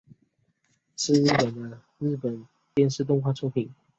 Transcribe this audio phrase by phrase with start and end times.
[0.97, 3.69] 是日本的日本电视动画的作品。